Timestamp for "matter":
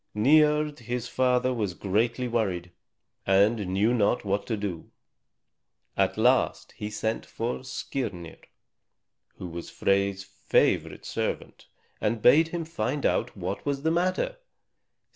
13.91-14.37